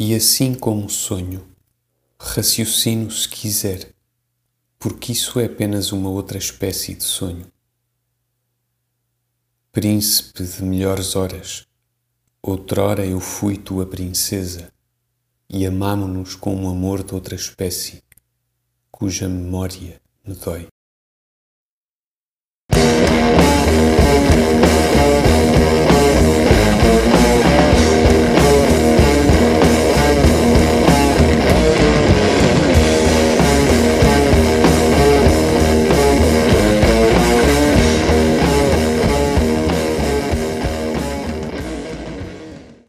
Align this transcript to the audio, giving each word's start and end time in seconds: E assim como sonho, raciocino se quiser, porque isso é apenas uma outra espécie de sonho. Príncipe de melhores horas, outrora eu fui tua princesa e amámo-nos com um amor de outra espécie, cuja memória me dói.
E 0.00 0.14
assim 0.14 0.54
como 0.54 0.88
sonho, 0.88 1.44
raciocino 2.20 3.10
se 3.10 3.28
quiser, 3.28 3.92
porque 4.78 5.10
isso 5.10 5.40
é 5.40 5.46
apenas 5.46 5.90
uma 5.90 6.08
outra 6.08 6.38
espécie 6.38 6.94
de 6.94 7.02
sonho. 7.02 7.50
Príncipe 9.72 10.44
de 10.44 10.62
melhores 10.62 11.16
horas, 11.16 11.66
outrora 12.40 13.04
eu 13.04 13.18
fui 13.18 13.56
tua 13.56 13.84
princesa 13.86 14.72
e 15.50 15.66
amámo-nos 15.66 16.36
com 16.36 16.54
um 16.54 16.70
amor 16.70 17.02
de 17.02 17.12
outra 17.12 17.34
espécie, 17.34 18.00
cuja 18.92 19.28
memória 19.28 20.00
me 20.24 20.36
dói. 20.36 20.68